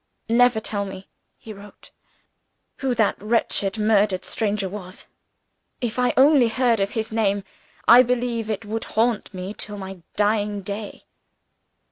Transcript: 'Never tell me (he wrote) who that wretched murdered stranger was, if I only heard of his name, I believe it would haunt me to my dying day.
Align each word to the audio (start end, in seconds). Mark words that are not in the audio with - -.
'Never 0.27 0.59
tell 0.59 0.83
me 0.83 1.07
(he 1.37 1.53
wrote) 1.53 1.91
who 2.77 2.95
that 2.95 3.21
wretched 3.21 3.77
murdered 3.77 4.25
stranger 4.25 4.67
was, 4.67 5.05
if 5.79 5.99
I 5.99 6.11
only 6.17 6.47
heard 6.47 6.79
of 6.79 6.93
his 6.97 7.11
name, 7.11 7.43
I 7.87 8.01
believe 8.01 8.49
it 8.49 8.65
would 8.65 8.85
haunt 8.97 9.31
me 9.31 9.53
to 9.53 9.77
my 9.77 10.01
dying 10.15 10.63
day. 10.63 11.03